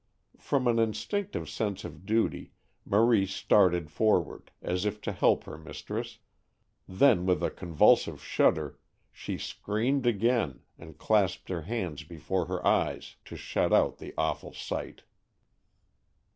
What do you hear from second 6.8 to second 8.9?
then with a convulsive shudder